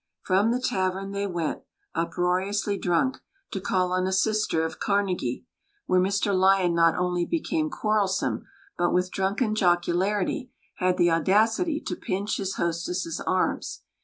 From 0.23 0.49
the 0.49 0.59
tavern 0.59 1.11
they 1.11 1.27
went, 1.27 1.61
uproariously 1.93 2.75
drunk, 2.75 3.19
to 3.51 3.61
call 3.61 3.91
on 3.91 4.07
a 4.07 4.11
sister 4.11 4.65
of 4.65 4.79
Carnegie, 4.79 5.45
where 5.85 6.01
Mr 6.01 6.33
Lyon 6.35 6.73
not 6.73 6.95
only 6.95 7.23
became 7.23 7.69
quarrelsome, 7.69 8.47
but 8.79 8.93
with 8.95 9.11
drunken 9.11 9.53
jocularity, 9.53 10.49
had 10.77 10.97
the 10.97 11.11
audacity 11.11 11.79
to 11.81 11.95
pinch 11.95 12.37
his 12.37 12.55
hostess's 12.55 13.21
arms. 13.27 13.83